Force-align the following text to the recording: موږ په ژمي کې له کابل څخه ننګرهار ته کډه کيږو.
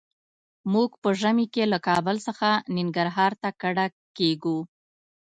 موږ 0.73 0.89
په 1.01 1.09
ژمي 1.19 1.45
کې 1.53 1.63
له 1.73 1.79
کابل 1.87 2.15
څخه 2.27 2.49
ننګرهار 2.75 3.31
ته 3.41 3.49
کډه 3.61 3.85
کيږو. 4.17 4.57